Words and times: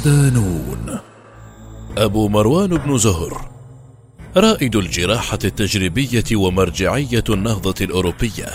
ودانون 0.00 0.98
أبو 1.98 2.28
مروان 2.28 2.68
بن 2.68 2.98
زهر 2.98 3.50
رائد 4.36 4.76
الجراحة 4.76 5.38
التجريبية 5.44 6.24
ومرجعية 6.36 7.24
النهضة 7.28 7.74
الأوروبية. 7.80 8.46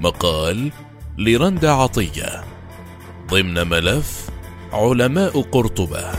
مقال 0.00 0.70
لرندا 1.18 1.70
عطية. 1.70 2.44
ضمن 3.30 3.68
ملف 3.68 4.28
علماء 4.72 5.40
قرطبة. 5.40 6.12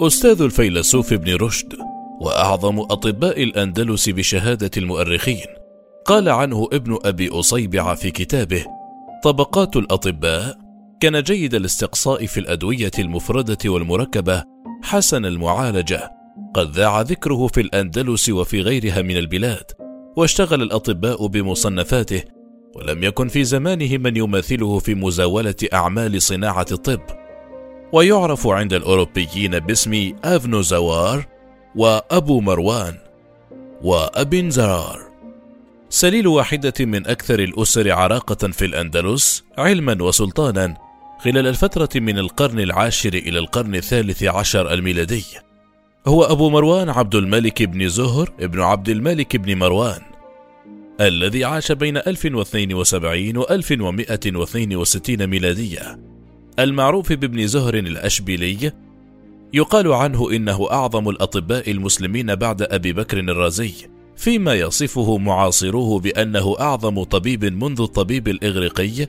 أستاذ 0.00 0.42
الفيلسوف 0.42 1.12
ابن 1.12 1.34
رشد 1.34 1.74
وأعظم 2.20 2.80
أطباء 2.80 3.42
الأندلس 3.42 4.08
بشهادة 4.08 4.70
المؤرخين. 4.76 5.46
قال 6.04 6.28
عنه 6.28 6.68
ابن 6.72 6.98
أبي 7.04 7.28
أصيبع 7.28 7.94
في 7.94 8.10
كتابه 8.10 8.64
طبقات 9.22 9.76
الأطباء 9.76 10.63
كان 11.04 11.22
جيد 11.22 11.54
الاستقصاء 11.54 12.26
في 12.26 12.40
الأدوية 12.40 12.90
المفردة 12.98 13.58
والمركبة 13.70 14.44
حسن 14.82 15.26
المعالجة. 15.26 16.10
قد 16.54 16.70
ذاع 16.70 17.00
ذكره 17.00 17.46
في 17.46 17.60
الأندلس 17.60 18.28
وفي 18.28 18.60
غيرها 18.60 19.02
من 19.02 19.16
البلاد 19.16 19.72
واشتغل 20.16 20.62
الأطباء 20.62 21.26
بمصنفاته 21.26 22.22
ولم 22.74 23.02
يكن 23.02 23.28
في 23.28 23.44
زمانه 23.44 23.96
من 23.96 24.16
يماثله 24.16 24.78
في 24.78 24.94
مزاولة 24.94 25.54
أعمال 25.72 26.22
صناعة 26.22 26.66
الطب. 26.72 27.00
ويعرف 27.92 28.46
عند 28.46 28.72
الأوروبيين 28.72 29.58
باسم 29.58 30.12
أفنو 30.24 30.62
زوار 30.62 31.26
وأبو 31.76 32.40
مروان 32.40 32.94
وأبن 33.82 34.50
زرار. 34.50 35.00
سليل 35.88 36.26
واحدة 36.26 36.74
من 36.80 37.06
أكثر 37.06 37.38
الأسر 37.38 37.92
عراقة 37.92 38.48
في 38.48 38.64
الأندلس 38.64 39.44
علما 39.58 40.02
وسلطانا. 40.02 40.83
خلال 41.24 41.46
الفترة 41.46 41.88
من 42.00 42.18
القرن 42.18 42.60
العاشر 42.60 43.14
إلى 43.14 43.38
القرن 43.38 43.74
الثالث 43.74 44.22
عشر 44.22 44.72
الميلادي 44.72 45.24
هو 46.06 46.24
أبو 46.24 46.50
مروان 46.50 46.88
عبد 46.88 47.14
الملك 47.14 47.62
بن 47.62 47.88
زهر 47.88 48.32
ابن 48.40 48.60
عبد 48.60 48.88
الملك 48.88 49.36
بن 49.36 49.58
مروان 49.58 50.00
الذي 51.00 51.44
عاش 51.44 51.72
بين 51.72 51.96
1072 51.96 53.36
و 53.36 53.44
1162 53.50 55.26
ميلادية 55.26 56.00
المعروف 56.58 57.12
بابن 57.12 57.46
زهر 57.46 57.74
الأشبيلي 57.74 58.72
يقال 59.52 59.92
عنه 59.92 60.30
إنه 60.30 60.68
أعظم 60.70 61.08
الأطباء 61.08 61.70
المسلمين 61.70 62.34
بعد 62.34 62.62
أبي 62.62 62.92
بكر 62.92 63.18
الرازي 63.18 63.72
فيما 64.16 64.54
يصفه 64.54 65.18
معاصروه 65.18 66.00
بأنه 66.00 66.56
أعظم 66.60 67.02
طبيب 67.02 67.44
منذ 67.44 67.80
الطبيب 67.80 68.28
الإغريقي 68.28 69.06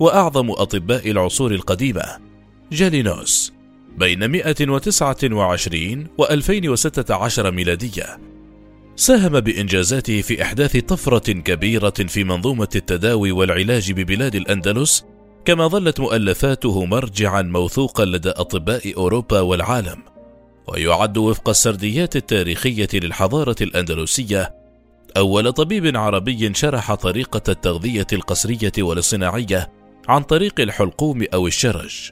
وأعظم 0.00 0.50
أطباء 0.50 1.10
العصور 1.10 1.52
القديمة. 1.52 2.02
جالينوس 2.72 3.52
بين 3.98 4.30
129 4.30 6.06
و 6.18 6.24
2016 6.24 7.50
ميلادية 7.50 8.20
ساهم 8.96 9.40
بإنجازاته 9.40 10.20
في 10.20 10.42
إحداث 10.42 10.76
طفرة 10.76 11.32
كبيرة 11.32 11.90
في 11.90 12.24
منظومة 12.24 12.68
التداوي 12.76 13.32
والعلاج 13.32 13.92
ببلاد 13.92 14.34
الأندلس 14.34 15.04
كما 15.44 15.66
ظلت 15.66 16.00
مؤلفاته 16.00 16.84
مرجعا 16.84 17.42
موثوقا 17.42 18.04
لدى 18.04 18.30
أطباء 18.30 18.96
أوروبا 18.96 19.40
والعالم. 19.40 19.98
ويعد 20.68 21.18
وفق 21.18 21.48
السرديات 21.48 22.16
التاريخية 22.16 22.88
للحضارة 22.94 23.56
الأندلسية 23.60 24.54
أول 25.16 25.52
طبيب 25.52 25.96
عربي 25.96 26.54
شرح 26.54 26.94
طريقة 26.94 27.42
التغذية 27.48 28.06
القسرية 28.12 28.72
والصناعية 28.78 29.81
عن 30.08 30.22
طريق 30.22 30.60
الحلقوم 30.60 31.24
أو 31.34 31.46
الشرج. 31.46 32.10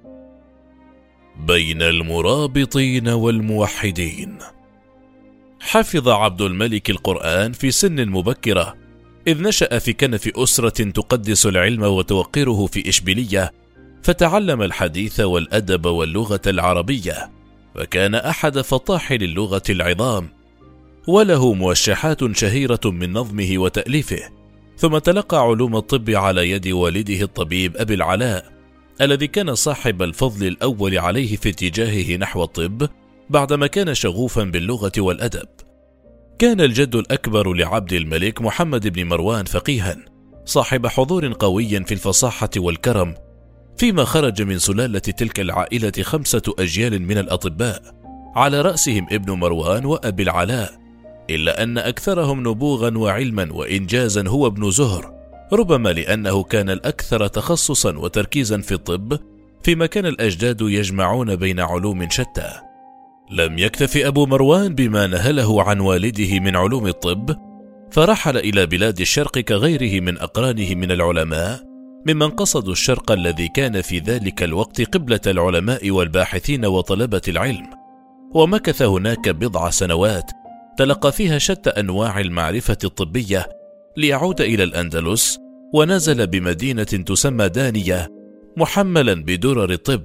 بين 1.46 1.82
المرابطين 1.82 3.08
والموحدين. 3.08 4.38
حفظ 5.60 6.08
عبد 6.08 6.40
الملك 6.40 6.90
القرآن 6.90 7.52
في 7.52 7.70
سن 7.70 8.08
مبكرة 8.08 8.76
إذ 9.26 9.42
نشأ 9.42 9.78
في 9.78 9.92
كنف 9.92 10.28
أسرة 10.36 10.90
تقدس 10.90 11.46
العلم 11.46 11.82
وتوقره 11.82 12.66
في 12.66 12.88
إشبيلية 12.88 13.52
فتعلم 14.02 14.62
الحديث 14.62 15.20
والأدب 15.20 15.86
واللغة 15.86 16.40
العربية 16.46 17.30
وكان 17.76 18.14
أحد 18.14 18.60
فطاحل 18.60 19.22
اللغة 19.22 19.62
العظام 19.70 20.28
وله 21.06 21.54
موشحات 21.54 22.36
شهيرة 22.36 22.80
من 22.84 23.12
نظمه 23.12 23.58
وتأليفه. 23.58 24.39
ثم 24.80 24.98
تلقى 24.98 25.42
علوم 25.42 25.76
الطب 25.76 26.10
على 26.10 26.50
يد 26.50 26.68
والده 26.68 27.22
الطبيب 27.22 27.76
أبي 27.76 27.94
العلاء 27.94 28.52
الذي 29.00 29.26
كان 29.26 29.54
صاحب 29.54 30.02
الفضل 30.02 30.46
الأول 30.46 30.98
عليه 30.98 31.36
في 31.36 31.48
اتجاهه 31.48 32.16
نحو 32.16 32.42
الطب 32.42 32.88
بعدما 33.30 33.66
كان 33.66 33.94
شغوفا 33.94 34.44
باللغة 34.44 34.92
والأدب. 34.98 35.48
كان 36.38 36.60
الجد 36.60 36.94
الأكبر 36.94 37.52
لعبد 37.52 37.92
الملك 37.92 38.42
محمد 38.42 38.88
بن 38.88 39.04
مروان 39.04 39.44
فقيها 39.44 39.96
صاحب 40.44 40.86
حضور 40.86 41.32
قوي 41.32 41.84
في 41.84 41.94
الفصاحة 41.94 42.50
والكرم 42.56 43.14
فيما 43.76 44.04
خرج 44.04 44.42
من 44.42 44.58
سلالة 44.58 44.98
تلك 44.98 45.40
العائلة 45.40 45.92
خمسة 46.02 46.42
أجيال 46.58 47.02
من 47.02 47.18
الأطباء 47.18 47.82
على 48.36 48.60
رأسهم 48.60 49.06
ابن 49.12 49.32
مروان 49.32 49.84
وأبي 49.84 50.22
العلاء 50.22 50.72
إلا 51.30 51.62
أن 51.62 51.78
أكثرهم 51.78 52.48
نبوغا 52.48 52.98
وعلما 52.98 53.48
وإنجازا 53.52 54.28
هو 54.28 54.46
ابن 54.46 54.70
زهر 54.70 55.12
ربما 55.52 55.88
لأنه 55.88 56.42
كان 56.42 56.70
الأكثر 56.70 57.26
تخصصا 57.26 57.98
وتركيزا 57.98 58.60
في 58.60 58.72
الطب 58.72 59.18
فيما 59.62 59.86
كان 59.86 60.06
الأجداد 60.06 60.60
يجمعون 60.60 61.36
بين 61.36 61.60
علوم 61.60 62.10
شتى. 62.10 62.50
لم 63.30 63.58
يكتف 63.58 63.96
أبو 63.96 64.26
مروان 64.26 64.74
بما 64.74 65.06
نهله 65.06 65.62
عن 65.62 65.80
والده 65.80 66.40
من 66.40 66.56
علوم 66.56 66.86
الطب 66.86 67.36
فرحل 67.90 68.36
إلى 68.36 68.66
بلاد 68.66 69.00
الشرق 69.00 69.38
كغيره 69.38 70.00
من 70.00 70.18
أقرانه 70.18 70.74
من 70.74 70.90
العلماء 70.92 71.60
ممن 72.06 72.30
قصدوا 72.30 72.72
الشرق 72.72 73.12
الذي 73.12 73.48
كان 73.48 73.80
في 73.80 73.98
ذلك 73.98 74.42
الوقت 74.42 74.80
قبلة 74.94 75.20
العلماء 75.26 75.90
والباحثين 75.90 76.66
وطلبة 76.66 77.22
العلم. 77.28 77.66
ومكث 78.34 78.82
هناك 78.82 79.28
بضع 79.28 79.70
سنوات 79.70 80.30
تلقى 80.76 81.12
فيها 81.12 81.38
شتى 81.38 81.70
أنواع 81.70 82.20
المعرفة 82.20 82.78
الطبية 82.84 83.46
ليعود 83.96 84.40
إلى 84.40 84.62
الأندلس 84.62 85.38
ونزل 85.74 86.26
بمدينة 86.26 86.82
تسمى 86.84 87.48
دانية 87.48 88.08
محملا 88.56 89.14
بدرر 89.14 89.70
الطب 89.70 90.04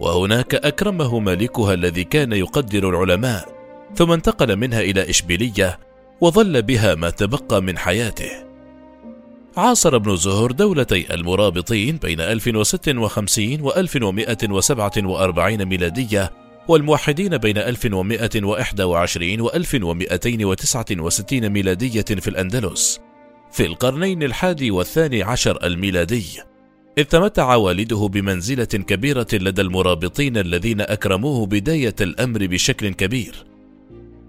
وهناك 0.00 0.54
أكرمه 0.54 1.18
مالكها 1.18 1.74
الذي 1.74 2.04
كان 2.04 2.32
يقدر 2.32 2.88
العلماء 2.88 3.60
ثم 3.94 4.12
انتقل 4.12 4.56
منها 4.56 4.80
إلى 4.80 5.10
إشبيلية 5.10 5.78
وظل 6.20 6.62
بها 6.62 6.94
ما 6.94 7.10
تبقى 7.10 7.62
من 7.62 7.78
حياته. 7.78 8.30
عاصر 9.56 9.96
ابن 9.96 10.16
زهر 10.16 10.52
دولتي 10.52 11.14
المرابطين 11.14 11.96
بين 11.96 12.20
1056 12.20 13.60
و 13.60 13.70
1147 13.70 15.64
ميلادية 15.64 16.30
والموحدين 16.70 17.36
بين 17.36 17.58
1121 17.58 19.40
و 19.40 19.48
1269 19.48 21.48
ميلادية 21.48 22.02
في 22.02 22.28
الأندلس 22.28 23.00
في 23.52 23.66
القرنين 23.66 24.22
الحادي 24.22 24.70
والثاني 24.70 25.22
عشر 25.22 25.66
الميلادي. 25.66 26.24
إذ 26.98 27.04
تمتع 27.04 27.54
والده 27.54 28.08
بمنزلة 28.08 28.64
كبيرة 28.64 29.26
لدى 29.32 29.62
المرابطين 29.62 30.36
الذين 30.36 30.80
أكرموه 30.80 31.46
بداية 31.46 31.94
الأمر 32.00 32.46
بشكل 32.46 32.88
كبير. 32.88 33.46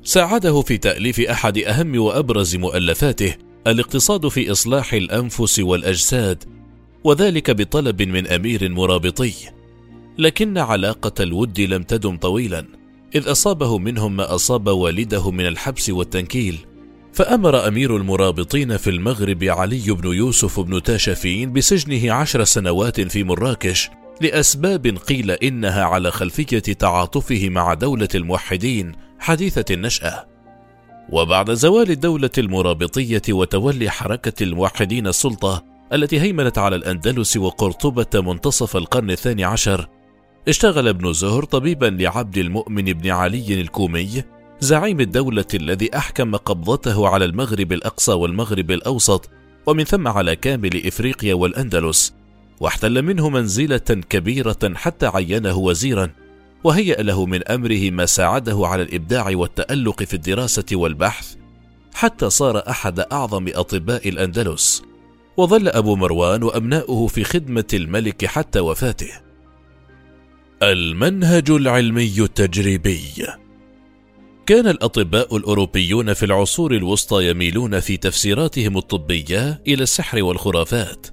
ساعده 0.04 0.62
في 0.62 0.78
تأليف 0.78 1.20
أحد 1.20 1.58
أهم 1.58 2.00
وأبرز 2.00 2.56
مؤلفاته 2.56 3.36
الاقتصاد 3.68 4.28
في 4.28 4.52
إصلاح 4.52 4.94
الأنفس 4.94 5.60
والأجساد 5.60 6.44
وذلك 7.04 7.52
بطلب 7.52 8.02
من 8.02 8.28
أمير 8.28 8.70
مرابطي. 8.70 9.34
لكن 10.18 10.58
علاقة 10.58 11.24
الود 11.24 11.60
لم 11.60 11.84
تدم 11.84 12.18
طويلا. 12.18 12.66
إذ 13.16 13.32
أصابه 13.32 13.78
منهم 13.78 14.16
ما 14.16 14.36
أصاب 14.36 14.68
والده 14.68 15.32
من 15.32 15.48
الحبس 15.48 15.90
والتنكيل. 15.90 16.58
فأمر 17.14 17.68
أمير 17.68 17.98
المرابطين 17.98 18.78
في 18.78 18.90
المغرب 18.90 19.44
علي 19.44 19.92
بن 19.92 20.14
يوسف 20.14 20.60
بن 20.60 20.84
تاشفين 20.84 21.54
بسجنه 21.54 22.14
عشر 22.14 22.44
سنوات 22.44 23.02
في 23.02 23.24
مراكش 23.24 23.90
لأسباب 24.22 24.88
قيل 24.88 25.32
إنها 25.32 25.84
على 25.84 26.12
خلفية 26.12 26.60
تعاطفه 26.60 27.50
مع 27.50 27.74
دولة 27.74 28.08
الموحدين 28.16 28.92
حديثة 29.20 29.66
النشأة. 29.72 30.26
وبعد 31.10 31.54
زوال 31.54 31.92
الدولة 31.92 32.30
المرابطية 32.38 33.22
وتولي 33.30 33.90
حركة 33.90 34.44
الموحدين 34.44 35.08
السلطة 35.08 35.64
التي 35.94 36.20
هيمنت 36.22 36.58
على 36.58 36.76
الأندلس 36.76 37.38
وقرطبة 37.38 38.22
منتصف 38.22 38.78
القرن 38.78 39.12
الثاني 39.12 39.44
عشر 39.44 39.88
اشتغل 40.48 40.88
ابن 40.88 41.14
زهر 41.14 41.44
طبيبا 41.44 41.86
لعبد 41.86 42.38
المؤمن 42.38 42.84
بن 42.84 43.10
علي 43.10 43.62
الكومي 43.62 44.24
زعيم 44.60 45.00
الدولة 45.00 45.46
الذي 45.54 45.98
أحكم 45.98 46.36
قبضته 46.36 47.08
على 47.08 47.26
المغرب 47.26 47.72
الأقصى 47.72 48.12
والمغرب 48.12 48.72
الأوسط 48.72 49.30
ومن 49.66 49.84
ثم 49.84 50.08
على 50.08 50.36
كامل 50.36 50.88
إفريقيا 50.88 51.34
والأندلس. 51.34 52.14
واحتل 52.60 53.02
منه 53.02 53.30
منزلة 53.30 53.78
كبيرة 54.10 54.74
حتى 54.76 55.06
عينه 55.06 55.58
وزيرا 55.58 56.10
وهيأ 56.64 57.02
له 57.02 57.26
من 57.26 57.48
أمره 57.48 57.90
ما 57.90 58.06
ساعده 58.06 58.68
على 58.68 58.84
الإبداع 58.84 59.32
والتألق 59.36 60.04
في 60.04 60.14
الدراسة 60.14 60.66
والبحث 60.74 61.36
حتى 61.94 62.30
صار 62.30 62.64
أحد 62.70 63.00
أعظم 63.00 63.48
أطباء 63.48 64.10
الأندلس. 64.10 64.84
وظل 65.38 65.68
أبو 65.68 65.96
مروان 65.96 66.44
وأبناؤه 66.44 67.08
في 67.08 67.24
خدمة 67.24 67.68
الملك 67.74 68.26
حتى 68.26 68.60
وفاته. 68.60 69.31
المنهج 70.64 71.52
العلمي 71.52 72.16
التجريبي. 72.20 73.02
كان 74.46 74.68
الأطباء 74.68 75.38
الأوروبيون 75.38 76.14
في 76.14 76.26
العصور 76.26 76.76
الوسطى 76.76 77.30
يميلون 77.30 77.80
في 77.80 77.98
تفسيراتهم 77.98 78.78
الطبية 78.78 79.62
إلى 79.68 79.84
السحر 79.84 80.24
والخرافات. 80.24 81.08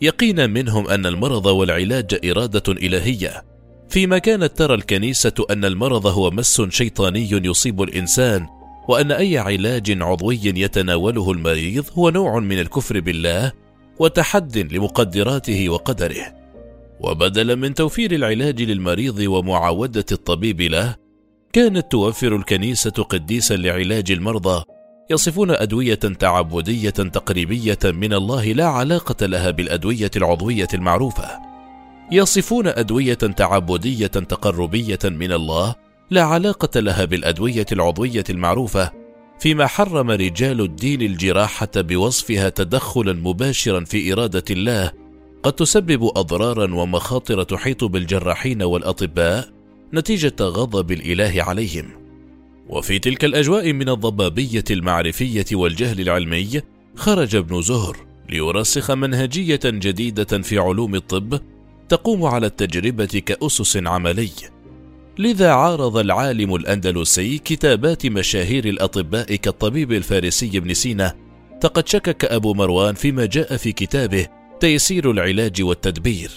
يقينا 0.00 0.46
منهم 0.46 0.88
أن 0.88 1.06
المرض 1.06 1.46
والعلاج 1.46 2.30
إرادة 2.30 2.72
إلهية. 2.72 3.44
فيما 3.88 4.18
كانت 4.18 4.58
ترى 4.58 4.74
الكنيسة 4.74 5.46
أن 5.50 5.64
المرض 5.64 6.06
هو 6.06 6.30
مس 6.30 6.62
شيطاني 6.68 7.30
يصيب 7.30 7.82
الإنسان 7.82 8.46
وأن 8.88 9.12
أي 9.12 9.38
علاج 9.38 10.02
عضوي 10.02 10.40
يتناوله 10.44 11.32
المريض 11.32 11.84
هو 11.92 12.10
نوع 12.10 12.38
من 12.38 12.58
الكفر 12.58 13.00
بالله 13.00 13.52
وتحد 13.98 14.58
لمقدراته 14.58 15.68
وقدره. 15.68 16.37
وبدلا 17.00 17.54
من 17.54 17.74
توفير 17.74 18.12
العلاج 18.12 18.62
للمريض 18.62 19.18
ومعاودة 19.18 20.04
الطبيب 20.12 20.60
له 20.60 20.96
كانت 21.52 21.92
توفر 21.92 22.36
الكنيسة 22.36 22.90
قديسا 22.90 23.54
لعلاج 23.54 24.12
المرضى 24.12 24.64
يصفون 25.10 25.50
أدوية 25.50 25.94
تعبدية 25.94 26.90
تقريبية 26.90 27.78
من 27.84 28.12
الله 28.12 28.52
لا 28.52 28.66
علاقة 28.66 29.26
لها 29.26 29.50
بالأدوية 29.50 30.10
العضوية 30.16 30.68
المعروفة. 30.74 31.40
يصفون 32.12 32.66
أدوية 32.66 33.14
تعبدية 33.14 34.06
تقربية 34.06 34.98
من 35.04 35.32
الله 35.32 35.74
لا 36.10 36.22
علاقة 36.22 36.80
لها 36.80 37.04
بالأدوية 37.04 37.66
العضوية 37.72 38.24
المعروفة، 38.30 38.92
فيما 39.38 39.66
حرم 39.66 40.10
رجال 40.10 40.60
الدين 40.60 41.02
الجراحة 41.02 41.70
بوصفها 41.76 42.48
تدخلا 42.48 43.12
مباشرا 43.12 43.84
في 43.84 44.12
إرادة 44.12 44.44
الله 44.50 44.92
قد 45.42 45.52
تسبب 45.52 46.04
أضرارا 46.04 46.74
ومخاطر 46.74 47.42
تحيط 47.42 47.84
بالجراحين 47.84 48.62
والأطباء 48.62 49.48
نتيجة 49.94 50.36
غضب 50.40 50.92
الإله 50.92 51.42
عليهم. 51.42 51.84
وفي 52.68 52.98
تلك 52.98 53.24
الأجواء 53.24 53.72
من 53.72 53.88
الضبابية 53.88 54.64
المعرفية 54.70 55.44
والجهل 55.52 56.00
العلمي 56.00 56.60
خرج 56.96 57.36
ابن 57.36 57.62
زهر 57.62 57.96
ليرسخ 58.30 58.90
منهجية 58.90 59.60
جديدة 59.64 60.42
في 60.42 60.58
علوم 60.58 60.94
الطب 60.94 61.40
تقوم 61.88 62.24
على 62.24 62.46
التجربة 62.46 63.22
كأسس 63.26 63.76
عملي. 63.76 64.30
لذا 65.18 65.50
عارض 65.50 65.96
العالم 65.96 66.54
الأندلسي 66.54 67.38
كتابات 67.38 68.06
مشاهير 68.06 68.64
الأطباء 68.64 69.34
كالطبيب 69.34 69.92
الفارسي 69.92 70.50
ابن 70.54 70.74
سينا، 70.74 71.14
فقد 71.62 71.88
شكك 71.88 72.24
أبو 72.24 72.54
مروان 72.54 72.94
فيما 72.94 73.26
جاء 73.26 73.56
في 73.56 73.72
كتابه 73.72 74.37
تيسير 74.60 75.10
العلاج 75.10 75.62
والتدبير. 75.62 76.30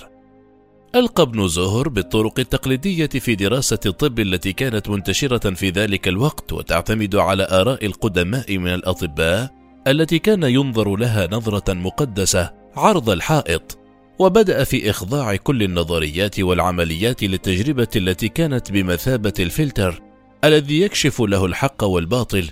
ألقى 0.95 1.23
ابن 1.23 1.47
زهر 1.47 1.89
بالطرق 1.89 2.39
التقليدية 2.39 3.07
في 3.07 3.35
دراسة 3.35 3.79
الطب 3.85 4.19
التي 4.19 4.53
كانت 4.53 4.89
منتشرة 4.89 5.53
في 5.53 5.69
ذلك 5.69 6.07
الوقت 6.07 6.53
وتعتمد 6.53 7.15
على 7.15 7.47
آراء 7.51 7.85
القدماء 7.85 8.57
من 8.57 8.73
الأطباء 8.73 9.51
التي 9.87 10.19
كان 10.19 10.43
ينظر 10.43 10.95
لها 10.95 11.27
نظرة 11.31 11.73
مقدسة 11.73 12.51
عرض 12.75 13.09
الحائط 13.09 13.77
وبدأ 14.19 14.63
في 14.63 14.89
إخضاع 14.89 15.35
كل 15.35 15.63
النظريات 15.63 16.39
والعمليات 16.39 17.23
للتجربة 17.23 17.87
التي 17.95 18.27
كانت 18.27 18.71
بمثابة 18.71 19.33
الفلتر 19.39 20.01
الذي 20.43 20.81
يكشف 20.81 21.21
له 21.21 21.45
الحق 21.45 21.83
والباطل 21.83 22.49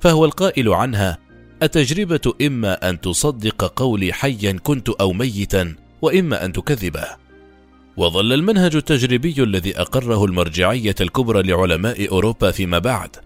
فهو 0.00 0.24
القائل 0.24 0.68
عنها 0.68 1.18
التجربة 1.62 2.34
إما 2.42 2.88
أن 2.90 3.00
تصدق 3.00 3.72
قولي 3.76 4.12
حيا 4.12 4.52
كنت 4.52 4.88
أو 4.88 5.12
ميتا 5.12 5.74
وإما 6.02 6.44
أن 6.44 6.52
تكذبه 6.52 7.06
وظل 7.96 8.32
المنهج 8.32 8.76
التجريبي 8.76 9.42
الذي 9.42 9.80
أقره 9.80 10.24
المرجعية 10.24 10.94
الكبرى 11.00 11.42
لعلماء 11.42 12.08
أوروبا 12.08 12.50
فيما 12.50 12.78
بعد 12.78 13.16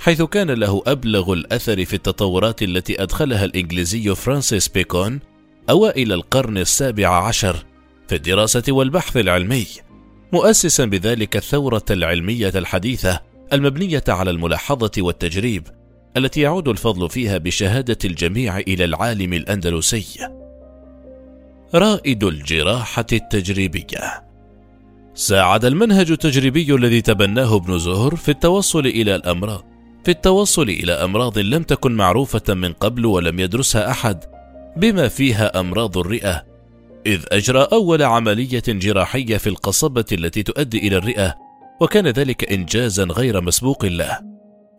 حيث 0.00 0.22
كان 0.22 0.50
له 0.50 0.82
أبلغ 0.86 1.32
الأثر 1.32 1.84
في 1.84 1.94
التطورات 1.94 2.62
التي 2.62 3.02
أدخلها 3.02 3.44
الإنجليزي 3.44 4.14
فرانسيس 4.14 4.68
بيكون 4.68 5.20
أوائل 5.70 6.12
القرن 6.12 6.58
السابع 6.58 7.26
عشر 7.26 7.56
في 8.08 8.14
الدراسة 8.14 8.62
والبحث 8.68 9.16
العلمي 9.16 9.66
مؤسسا 10.32 10.84
بذلك 10.84 11.36
الثورة 11.36 11.84
العلمية 11.90 12.52
الحديثة 12.54 13.20
المبنية 13.52 14.04
على 14.08 14.30
الملاحظة 14.30 14.90
والتجريب. 14.98 15.68
التي 16.16 16.40
يعود 16.40 16.68
الفضل 16.68 17.10
فيها 17.10 17.38
بشهادة 17.38 17.98
الجميع 18.04 18.58
إلى 18.58 18.84
العالم 18.84 19.32
الأندلسي. 19.32 20.28
رائد 21.74 22.24
الجراحة 22.24 23.06
التجريبية. 23.12 24.24
ساعد 25.14 25.64
المنهج 25.64 26.10
التجريبي 26.10 26.74
الذي 26.74 27.00
تبناه 27.00 27.56
ابن 27.56 27.78
زهر 27.78 28.16
في 28.16 28.28
التوصل 28.28 28.86
إلى 28.86 29.14
الأمراض. 29.14 29.64
في 30.04 30.10
التوصل 30.10 30.62
إلى 30.62 30.92
أمراض 30.92 31.38
لم 31.38 31.62
تكن 31.62 31.92
معروفة 31.92 32.54
من 32.54 32.72
قبل 32.72 33.06
ولم 33.06 33.40
يدرسها 33.40 33.90
أحد 33.90 34.24
بما 34.76 35.08
فيها 35.08 35.60
أمراض 35.60 35.98
الرئة. 35.98 36.44
إذ 37.06 37.24
أجرى 37.32 37.68
أول 37.72 38.02
عملية 38.02 38.62
جراحية 38.68 39.36
في 39.36 39.46
القصبة 39.46 40.04
التي 40.12 40.42
تؤدي 40.42 40.78
إلى 40.78 40.96
الرئة 40.96 41.34
وكان 41.80 42.06
ذلك 42.06 42.52
إنجازا 42.52 43.04
غير 43.04 43.40
مسبوق 43.40 43.84
له. 43.84 44.33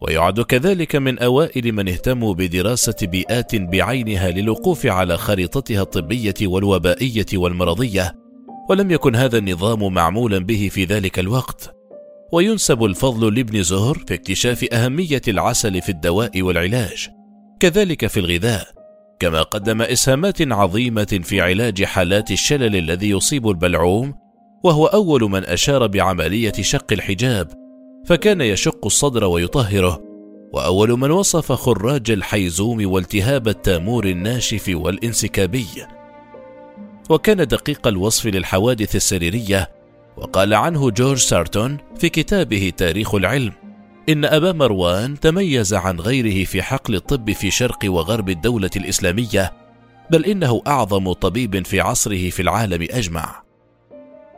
ويعد 0.07 0.42
كذلك 0.42 0.96
من 0.96 1.19
أوائل 1.19 1.74
من 1.74 1.90
اهتموا 1.90 2.34
بدراسة 2.34 2.96
بيئات 3.01 3.56
بعينها 3.56 4.32
للوقوف 4.32 4.86
على 4.86 5.18
خريطتها 5.18 5.82
الطبية 5.82 6.34
والوبائية 6.41 7.25
والمرضية، 7.34 8.15
ولم 8.70 8.91
يكن 8.91 9.15
هذا 9.15 9.38
النظام 9.38 9.94
معمولا 9.94 10.39
به 10.39 10.70
في 10.72 10.86
ذلك 10.86 11.20
الوقت. 11.20 11.75
وينسب 12.32 12.84
الفضل 12.84 13.36
لابن 13.36 13.63
زهر 13.63 14.03
في 14.08 14.13
اكتشاف 14.13 14.65
أهمية 14.74 15.22
العسل 15.27 15.82
في 15.82 15.89
الدواء 15.89 16.41
والعلاج، 16.41 17.10
كذلك 17.60 18.08
في 18.08 18.20
الغذاء، 18.20 18.68
كما 19.20 19.41
قدم 19.41 19.82
إسهامات 19.82 20.51
عظيمة 20.51 21.20
في 21.24 21.41
علاج 21.41 21.84
حالات 21.84 22.32
الشلل 22.32 22.75
الذي 22.75 23.10
يصيب 23.10 23.50
البلعوم، 23.50 24.13
وهو 24.63 24.86
أول 24.86 25.24
من 25.24 25.46
أشار 25.46 25.88
بعملية 25.88 26.53
شق 26.62 26.94
الحجاب 26.94 27.64
فكان 28.06 28.42
يشق 28.42 28.86
الصدر 28.86 29.24
ويطهره 29.24 30.02
وأول 30.54 31.00
من 31.00 31.12
وصف 31.12 31.52
خراج 31.52 32.12
الحيزوم 32.12 32.92
والتهاب 32.92 33.48
التامور 33.48 34.06
الناشف 34.06 34.64
والانسكابي. 34.70 35.68
وكان 37.10 37.48
دقيق 37.48 37.88
الوصف 37.88 38.26
للحوادث 38.26 38.96
السريرية 38.96 39.70
وقال 40.18 40.54
عنه 40.54 40.90
جورج 40.90 41.18
سارتون 41.18 41.78
في 41.98 42.10
كتابه 42.10 42.74
تاريخ 42.78 43.16
العلم 43.16 43.52
إن 44.10 44.26
أبا 44.26 44.52
مروان 44.52 45.20
تميز 45.20 45.74
عن 45.74 46.00
غيره 46.00 46.46
في 46.46 46.62
حقل 46.62 46.96
الطب 46.96 47.32
في 47.32 47.52
شرق 47.52 47.80
وغرب 47.86 48.30
الدولة 48.30 48.70
الإسلامية 48.76 49.54
بل 50.12 50.26
إنه 50.26 50.62
أعظم 50.68 51.14
طبيب 51.14 51.66
في 51.66 51.82
عصره 51.82 52.30
في 52.30 52.42
العالم 52.42 52.88
أجمع. 52.92 53.45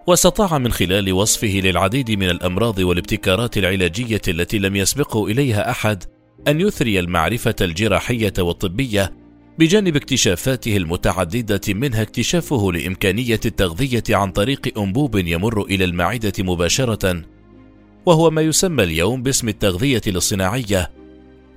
واستطاع 0.08 0.58
من 0.58 0.72
خلال 0.72 1.14
وصفه 1.14 1.48
للعديد 1.48 2.12
من 2.12 2.30
الأمراض 2.30 2.80
والابتكارات 2.80 3.58
العلاجية 3.58 4.22
التي 4.28 4.60
لم 4.60 4.76
يسبقه 4.76 5.26
إليها 5.26 5.70
أحد 5.72 6.04
أن 6.48 6.62
يثري 6.62 7.00
المعرفة 7.00 7.56
الجراحية 7.62 8.34
والطبية 8.40 9.14
بجانب 9.60 9.96
اكتشافاته 9.96 10.78
المتعددة 10.78 11.62
منها 11.68 12.02
اكتشافه 12.02 12.72
لإمكانية 12.72 13.40
التغذية 13.46 14.04
عن 14.10 14.32
طريق 14.32 14.80
أنبوب 14.80 15.16
يمر 15.16 15.62
إلى 15.66 15.84
المعدة 15.84 16.34
مباشرة 16.40 17.22
وهو 18.06 18.30
ما 18.30 18.42
يسمى 18.42 18.84
اليوم 18.84 19.24
باسم 19.24 19.50
التغذية 19.50 20.02
الاصطناعية 20.08 20.92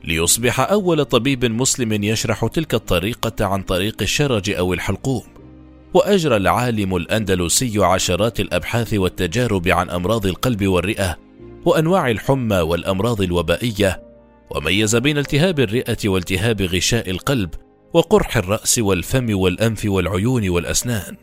ليصبح 0.04 0.61
أول 0.61 1.04
طبيب 1.04 1.45
مسلم 1.45 2.04
يشرح 2.04 2.47
تلك 2.47 2.75
الطريقة 2.75 3.45
عن 3.45 3.62
طريق 3.62 4.02
الشرج 4.02 4.50
أو 4.50 4.73
الحلقوم. 4.73 5.39
وأجرى 5.94 6.37
العالم 6.37 6.97
الأندلسي 6.97 7.85
عشرات 7.85 8.40
الأبحاث 8.40 8.94
والتجارب 8.94 9.68
عن 9.68 9.90
أمراض 9.90 10.26
القلب 10.26 10.66
والرئة 10.66 11.18
وأنواع 11.64 12.11
الحمى 12.11 12.56
والأمراض 12.56 13.20
الوبائية 13.20 14.02
وميز 14.50 14.97
بين 14.97 15.18
التهاب 15.18 15.61
الرئة 15.61 16.09
والتهاب 16.09 16.62
غشاء 16.62 17.11
القلب 17.11 17.50
وقرح 17.94 18.37
الرأس 18.37 18.78
والفم 18.78 19.38
والأنف 19.38 19.85
والعيون 19.85 20.49
والأسنان. 20.49 21.16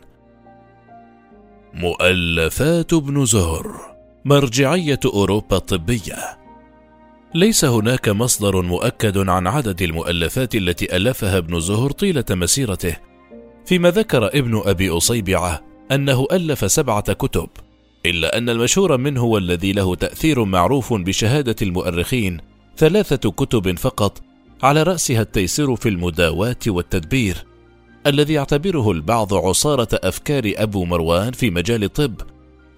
مؤلفات 1.74 2.92
ابن 2.92 3.24
زهر 3.24 3.96
مرجعية 4.24 5.00
أوروبا 5.04 5.56
الطبية. 5.56 6.16
ليس 7.34 7.64
هناك 7.64 8.08
مصدر 8.08 8.62
مؤكد 8.62 9.28
عن 9.28 9.46
عدد 9.46 9.82
المؤلفات 9.82 10.54
التي 10.54 10.96
ألفها 10.96 11.38
ابن 11.38 11.60
زهر 11.60 11.90
طيلة 11.90 12.24
مسيرته 12.30 12.96
فيما 13.68 13.90
ذكر 13.90 14.26
ابن 14.26 14.62
أبي 14.64 14.90
أصيبعة 14.90 15.62
أنه 15.92 16.26
ألف 16.32 16.72
سبعة 16.72 17.12
كتب 17.12 17.48
إلا 18.06 18.38
أن 18.38 18.48
المشهور 18.48 18.96
منه 18.96 19.24
والذي 19.24 19.72
له 19.72 19.94
تأثير 19.94 20.44
معروف 20.44 20.92
بشهادة 20.92 21.56
المؤرخين 21.62 22.40
ثلاثة 22.76 23.30
كتب 23.30 23.78
فقط 23.78 24.22
على 24.62 24.82
رأسها 24.82 25.22
التيسير 25.22 25.76
في 25.76 25.88
المداواة 25.88 26.56
والتدبير 26.66 27.44
الذي 28.06 28.32
يعتبره 28.32 28.90
البعض 28.90 29.34
عصارة 29.34 29.88
أفكار 29.92 30.52
أبو 30.56 30.84
مروان 30.84 31.32
في 31.32 31.50
مجال 31.50 31.84
الطب 31.84 32.14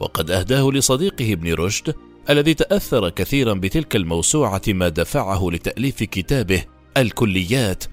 وقد 0.01 0.31
أهداه 0.31 0.71
لصديقه 0.71 1.33
ابن 1.33 1.55
رشد 1.55 1.95
الذي 2.31 2.55
تأثر 2.55 3.09
كثيرا 3.09 3.55
بتلك 3.55 3.97
الموسوعة 3.97 4.63
ما 4.69 4.89
دفعه 4.89 5.51
لتأليف 5.51 6.03
كتابه 6.03 6.65
الكليات 6.97 7.85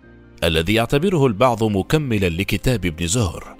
الذي 0.44 0.74
يعتبره 0.74 1.25
البعض 1.25 1.63
مكملا 1.63 2.29
لكتاب 2.29 2.86
ابن 2.86 3.08
زهر. 3.08 3.58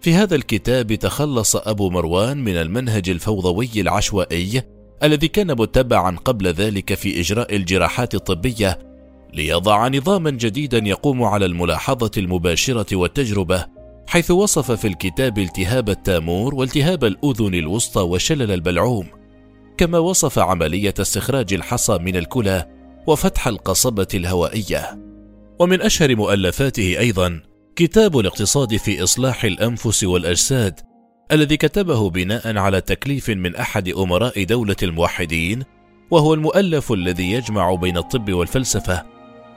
في 0.00 0.14
هذا 0.14 0.34
الكتاب 0.34 0.94
تخلص 0.94 1.56
أبو 1.56 1.90
مروان 1.90 2.44
من 2.44 2.56
المنهج 2.56 3.10
الفوضوي 3.10 3.70
العشوائي 3.76 4.62
الذي 5.02 5.28
كان 5.28 5.46
متبعا 5.46 6.16
قبل 6.16 6.46
ذلك 6.46 6.94
في 6.94 7.20
إجراء 7.20 7.56
الجراحات 7.56 8.14
الطبية 8.14 8.78
ليضع 9.34 9.88
نظاما 9.88 10.30
جديدا 10.30 10.78
يقوم 10.78 11.22
على 11.22 11.46
الملاحظة 11.46 12.10
المباشرة 12.16 12.96
والتجربة 12.96 13.66
حيث 14.06 14.30
وصف 14.30 14.72
في 14.72 14.86
الكتاب 14.86 15.38
التهاب 15.38 15.88
التامور 15.88 16.54
والتهاب 16.54 17.04
الأذن 17.04 17.54
الوسطى 17.54 18.00
وشلل 18.00 18.52
البلعوم. 18.52 19.06
كما 19.76 19.98
وصف 19.98 20.38
عملية 20.38 20.94
استخراج 21.00 21.54
الحصى 21.54 21.98
من 21.98 22.16
الكلى 22.16 22.66
وفتح 23.06 23.48
القصبة 23.48 24.08
الهوائية. 24.14 25.09
ومن 25.60 25.82
أشهر 25.82 26.16
مؤلفاته 26.16 26.98
أيضا 26.98 27.40
كتاب 27.76 28.18
الاقتصاد 28.18 28.76
في 28.76 29.02
إصلاح 29.02 29.44
الأنفس 29.44 30.04
والأجساد 30.04 30.80
الذي 31.32 31.56
كتبه 31.56 32.10
بناء 32.10 32.56
على 32.56 32.80
تكليف 32.80 33.30
من 33.30 33.56
أحد 33.56 33.88
أمراء 33.88 34.44
دولة 34.44 34.76
الموحدين 34.82 35.62
وهو 36.10 36.34
المؤلف 36.34 36.92
الذي 36.92 37.32
يجمع 37.32 37.74
بين 37.74 37.96
الطب 37.96 38.32
والفلسفة. 38.32 39.06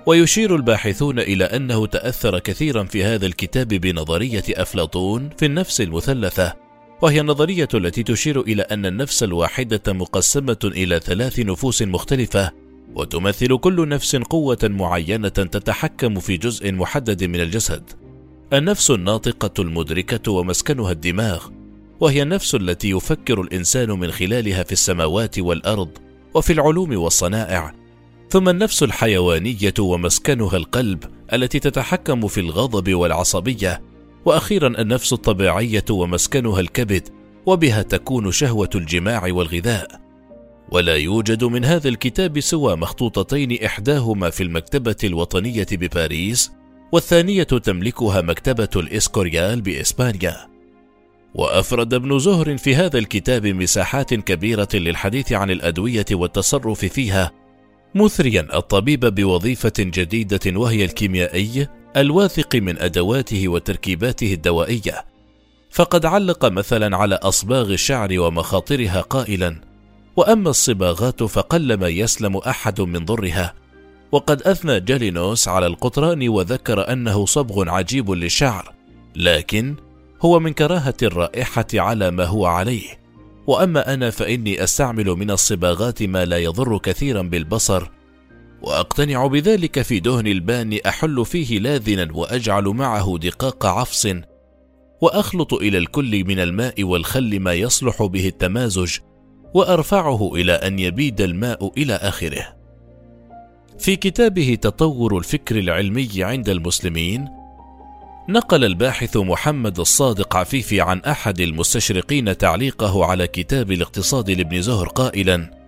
ويشير 0.05 0.55
الباحثون 0.55 1.19
إلى 1.19 1.43
أنه 1.43 1.85
تأثر 1.85 2.39
كثيرا 2.39 2.83
في 2.83 3.03
هذا 3.03 3.25
الكتاب 3.25 3.67
بنظرية 3.67 4.43
أفلاطون 4.49 5.29
في 5.37 5.45
النفس 5.45 5.81
المثلثة 5.81 6.53
وهي 7.01 7.21
النظرية 7.21 7.67
التي 7.73 8.03
تشير 8.03 8.41
إلى 8.41 8.61
أن 8.61 8.85
النفس 8.85 9.23
الواحدة 9.23 9.93
مقسمة 9.93 10.59
إلى 10.63 10.99
ثلاث 10.99 11.39
نفوس 11.39 11.81
مختلفة. 11.81 12.62
وتمثل 12.95 13.57
كل 13.57 13.87
نفس 13.87 14.15
قوة 14.15 14.57
معينة 14.63 15.29
تتحكم 15.29 16.19
في 16.19 16.37
جزء 16.37 16.71
محدد 16.71 17.23
من 17.23 17.41
الجسد. 17.41 17.83
النفس 18.53 18.91
الناطقة 18.91 19.61
المدركة 19.61 20.31
ومسكنها 20.31 20.91
الدماغ 20.91 21.47
وهي 21.99 22.21
النفس 22.21 22.55
التي 22.55 22.89
يفكر 22.89 23.41
الإنسان 23.41 23.89
من 23.89 24.11
خلالها 24.11 24.63
في 24.63 24.71
السماوات 24.71 25.39
والأرض 25.39 25.89
وفي 26.33 26.53
العلوم 26.53 26.97
والصنائع. 26.97 27.73
ثم 28.29 28.49
النفس 28.49 28.83
الحيوانية 28.83 29.73
ومسكنها 29.79 30.57
القلب 30.57 31.03
التي 31.33 31.59
تتحكم 31.59 32.27
في 32.27 32.39
الغضب 32.39 32.93
والعصبية. 32.93 33.81
وأخيرا 34.25 34.67
النفس 34.67 35.13
الطبيعية 35.13 35.85
ومسكنها 35.89 36.59
الكبد 36.59 37.09
وبها 37.45 37.81
تكون 37.81 38.31
شهوة 38.31 38.69
الجماع 38.75 39.23
والغذاء. 39.31 40.02
ولا 40.73 40.95
يوجد 40.95 41.43
من 41.43 41.65
هذا 41.65 41.89
الكتاب 41.89 42.39
سوى 42.39 42.75
مخطوطتين 42.75 43.63
إحداهما 43.65 44.29
في 44.29 44.43
المكتبة 44.43 44.95
الوطنية 45.03 45.67
بباريس 45.71 46.51
والثانية 46.91 47.43
تملكها 47.43 48.21
مكتبة 48.21 48.69
الإسكوريال 48.75 49.61
بإسبانيا. 49.61 50.47
وأفرد 51.35 51.93
ابن 51.93 52.19
زهر 52.19 52.57
في 52.57 52.75
هذا 52.75 52.99
الكتاب 52.99 53.47
مساحات 53.47 54.13
كبيرة 54.13 54.67
للحديث 54.73 55.33
عن 55.33 55.51
الأدوية 55.51 56.05
والتصرف 56.11 56.85
فيها 56.85 57.31
مثريا 57.95 58.47
الطبيب 58.57 59.05
بوظيفة 59.05 59.73
جديدة 59.79 60.59
وهي 60.59 60.85
الكيميائي 60.85 61.67
الواثق 61.97 62.55
من 62.55 62.79
أدواته 62.79 63.47
وتركيباته 63.47 64.33
الدوائية. 64.33 65.05
فقد 65.71 66.05
علق 66.05 66.45
مثلا 66.45 66.97
على 66.97 67.15
أصباغ 67.15 67.73
الشعر 67.73 68.19
ومخاطرها 68.19 69.01
قائلا 69.01 69.72
وأما 70.15 70.49
الصباغات 70.49 71.23
فقلما 71.23 71.87
يسلم 71.87 72.37
أحد 72.37 72.81
من 72.81 73.05
ضرها. 73.05 73.53
وقد 74.11 74.41
أثنى 74.41 74.79
جالينوس 74.79 75.47
على 75.47 75.67
القطران 75.67 76.29
وذكر 76.29 76.91
أنه 76.91 77.25
صبغ 77.25 77.69
عجيب 77.69 78.11
للشعر 78.11 78.73
لكن 79.15 79.75
هو 80.21 80.39
من 80.39 80.53
كراهة 80.53 80.93
الرائحة 81.03 81.65
على 81.73 82.11
ما 82.11 82.25
هو 82.25 82.45
عليه. 82.45 82.99
وأما 83.47 83.93
أنا 83.93 84.09
فإني 84.09 84.63
أستعمل 84.63 85.05
من 85.05 85.31
الصباغات 85.31 86.03
ما 86.03 86.25
لا 86.25 86.37
يضر 86.37 86.77
كثيرا 86.77 87.21
بالبصر. 87.21 87.89
وأقتنع 88.61 89.27
بذلك 89.27 89.81
في 89.81 89.99
دهن 89.99 90.27
البان 90.27 90.79
أحل 90.85 91.25
فيه 91.25 91.59
لاذنا 91.59 92.07
وأجعل 92.13 92.63
معه 92.63 93.17
دقاق 93.17 93.65
عفص. 93.65 94.07
وأخلط 95.01 95.53
إلى 95.53 95.77
الكل 95.77 96.23
من 96.25 96.39
الماء 96.39 96.83
والخل 96.83 97.39
ما 97.39 97.53
يصلح 97.53 98.03
به 98.03 98.27
التمازج. 98.27 98.97
وأرفعه 99.53 100.35
إلى 100.35 100.51
أن 100.53 100.79
يبيد 100.79 101.21
الماء 101.21 101.71
إلى 101.77 101.93
آخره. 101.93 102.55
في 103.79 103.95
كتابه 103.95 104.57
تطور 104.61 105.17
الفكر 105.17 105.59
العلمي 105.59 106.09
عند 106.17 106.49
المسلمين 106.49 107.29
نقل 108.29 108.65
الباحث 108.65 109.17
محمد 109.17 109.79
الصادق 109.79 110.35
عفيفي 110.35 110.81
عن 110.81 110.99
أحد 110.99 111.39
المستشرقين 111.39 112.37
تعليقه 112.37 113.05
على 113.05 113.27
كتاب 113.27 113.71
الاقتصاد 113.71 114.31
لابن 114.31 114.61
زهر 114.61 114.87
قائلا 114.87 115.63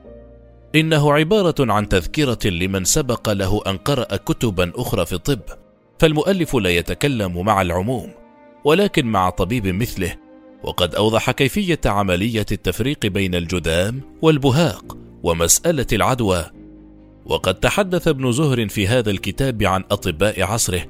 إنه 0.75 1.13
عبارة 1.13 1.55
عن 1.59 1.89
تذكرة 1.89 2.47
لمن 2.49 2.83
سبق 2.83 3.29
له 3.29 3.61
أن 3.67 3.77
قرأ 3.77 4.15
كتبا 4.15 4.71
أخرى 4.75 5.05
في 5.05 5.13
الطب، 5.13 5.39
فالمؤلف 5.99 6.55
لا 6.55 6.69
يتكلم 6.69 7.45
مع 7.45 7.61
العموم، 7.61 8.11
ولكن 8.63 9.05
مع 9.05 9.29
طبيب 9.29 9.67
مثله، 9.67 10.15
وقد 10.65 10.95
أوضح 10.95 11.31
كيفية 11.31 11.79
عملية 11.85 12.45
التفريق 12.51 13.05
بين 13.05 13.35
الجذام 13.35 14.01
والبهاق 14.21 14.97
ومسألة 15.23 15.87
العدوى. 15.93 16.45
وقد 17.25 17.55
تحدث 17.55 18.07
ابن 18.07 18.31
زهر 18.31 18.67
في 18.67 18.87
هذا 18.87 19.11
الكتاب 19.11 19.63
عن 19.63 19.83
أطباء 19.91 20.41
عصره، 20.41 20.85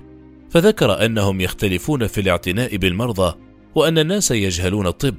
فذكر 0.50 1.06
أنهم 1.06 1.42
يختلفون 1.42 2.08
في 2.08 2.22
الاعتناء 2.22 2.78
بالمرضى، 2.78 3.36
وأن 3.76 3.98
الناس 3.98 4.32
يجهلون 4.32 4.88
الطب، 4.88 5.16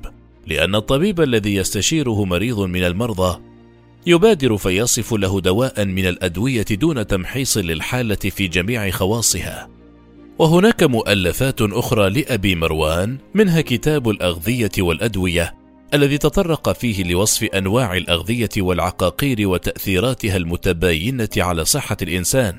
لأن 0.47 0.75
الطبيب 0.75 1.21
الذي 1.21 1.55
يستشيره 1.55 2.25
مريض 2.25 2.61
من 2.61 2.85
المرضى 2.85 3.41
يبادر 4.07 4.57
فيصف 4.57 5.15
له 5.15 5.41
دواء 5.41 5.85
من 5.85 6.07
الأدوية 6.07 6.67
دون 6.71 7.07
تمحيص 7.07 7.59
للحالة 7.59 8.17
في 8.17 8.49
جميع 8.49 8.91
خواصها 8.91 9.69
وهناك 10.38 10.83
مؤلفات 10.83 11.62
أخرى 11.62 12.11
لأبي 12.11 12.55
مروان 12.55 13.19
منها 13.35 13.61
كتاب 13.61 14.09
الأغذية 14.09 14.71
والأدوية 14.78 15.55
الذي 15.95 16.19
تطرق 16.19 16.73
فيه 16.73 17.05
لوصف 17.05 17.45
أنواع 17.45 17.97
الأغذية 17.97 18.49
والعقاقير 18.59 19.49
وتأثيراتها 19.49 20.37
المتباينة 20.37 21.28
على 21.37 21.64
صحة 21.64 21.97
الإنسان. 22.02 22.59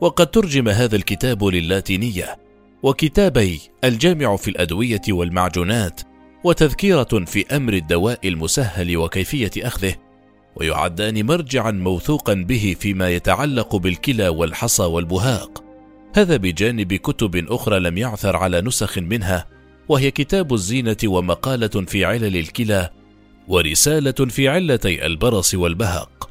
وقد 0.00 0.26
ترجم 0.26 0.68
هذا 0.68 0.96
الكتاب 0.96 1.44
للاتينية 1.44 2.38
وكتابي 2.82 3.60
الجامع 3.84 4.36
في 4.36 4.48
الأدوية 4.48 5.02
والمعجونات 5.08 6.00
وتذكيرة 6.44 7.24
في 7.26 7.56
أمر 7.56 7.72
الدواء 7.72 8.28
المسهل 8.28 8.96
وكيفية 8.96 9.50
أخذه. 9.58 9.94
ويعدان 10.56 11.26
مرجعا 11.26 11.70
موثوقا 11.70 12.34
به 12.34 12.76
فيما 12.80 13.10
يتعلق 13.10 13.76
بالكلى 13.76 14.28
والحصى 14.28 14.82
والبهاق. 14.82 15.63
هذا 16.16 16.36
بجانب 16.36 16.94
كتب 16.94 17.36
أخرى 17.36 17.80
لم 17.80 17.98
يعثر 17.98 18.36
على 18.36 18.60
نسخ 18.60 18.98
منها 18.98 19.46
وهي 19.88 20.10
كتاب 20.10 20.54
الزينة 20.54 20.96
ومقالة 21.04 21.68
في 21.68 22.04
علل 22.04 22.36
الكلى 22.36 22.90
ورسالة 23.48 24.12
في 24.12 24.48
علتي 24.48 25.06
البرص 25.06 25.54
والبهق 25.54 26.30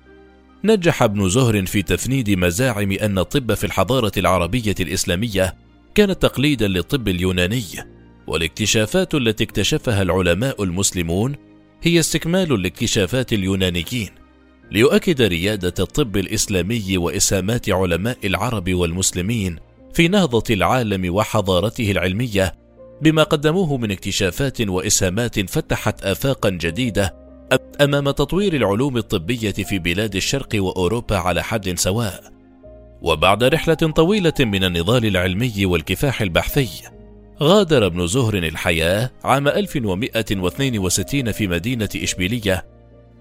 نجح 0.63 1.03
ابن 1.03 1.29
زهر 1.29 1.65
في 1.65 1.81
تفنيد 1.81 2.29
مزاعم 2.29 2.91
أن 2.91 3.19
الطب 3.19 3.53
في 3.53 3.63
الحضارة 3.63 4.11
العربية 4.17 4.75
الإسلامية 4.79 5.55
كان 5.95 6.19
تقليدا 6.19 6.67
للطب 6.67 7.07
اليوناني 7.07 7.63
والاكتشافات 8.27 9.15
التي 9.15 9.43
اكتشفها 9.43 10.01
العلماء 10.01 10.63
المسلمون 10.63 11.35
هي 11.81 11.99
استكمال 11.99 12.61
لاكتشافات 12.61 13.33
اليونانيين 13.33 14.09
ليؤكد 14.71 15.21
ريادة 15.21 15.73
الطب 15.79 16.17
الإسلامي 16.17 16.97
وإسهامات 16.97 17.69
علماء 17.69 18.17
العرب 18.23 18.73
والمسلمين 18.73 19.59
في 19.93 20.07
نهضة 20.07 20.43
العالم 20.49 21.15
وحضارته 21.15 21.91
العلمية 21.91 22.55
بما 23.01 23.23
قدموه 23.23 23.77
من 23.77 23.91
اكتشافات 23.91 24.61
وإسهامات 24.61 25.49
فتحت 25.49 26.03
آفاقا 26.03 26.49
جديدة 26.49 27.15
أمام 27.81 28.11
تطوير 28.11 28.55
العلوم 28.55 28.97
الطبية 28.97 29.51
في 29.51 29.79
بلاد 29.79 30.15
الشرق 30.15 30.49
وأوروبا 30.55 31.17
على 31.17 31.43
حد 31.43 31.79
سواء. 31.79 32.23
وبعد 33.01 33.43
رحلة 33.43 33.73
طويلة 33.73 34.33
من 34.39 34.63
النضال 34.63 35.05
العلمي 35.05 35.65
والكفاح 35.65 36.21
البحثي، 36.21 36.69
غادر 37.41 37.85
ابن 37.85 38.07
زهر 38.07 38.33
الحياة 38.33 39.11
عام 39.23 39.47
1162 39.47 41.31
في 41.31 41.47
مدينة 41.47 41.89
إشبيلية 41.95 42.65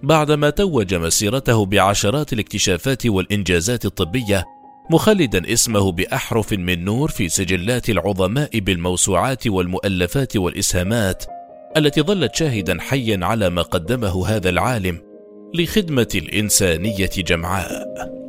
بعدما 0.03 0.51
توج 0.51 0.95
مسيرته 0.95 1.67
بعشرات 1.67 2.33
الاكتشافات 2.33 3.07
والإنجازات 3.07 3.85
الطبية 3.85 4.45
مخلدا 4.91 5.53
اسمه 5.53 5.93
بأحرف 5.93 6.53
من 6.53 6.85
نور 6.85 7.11
في 7.11 7.29
سجلات 7.29 7.91
العظماء 7.91 8.59
بالموسوعات 8.59 9.47
والمؤلفات 9.47 10.37
والإسهامات 10.37 11.25
التي 11.77 12.03
ظلت 12.03 12.35
شاهدا 12.35 12.81
حيا 12.81 13.19
على 13.23 13.51
ما 13.51 13.63
قدمه 13.63 14.27
هذا 14.29 14.49
العالم 14.49 15.01
لخدمة 15.55 16.09
الإنسانية 16.15 17.11
جمعاء. 17.19 18.22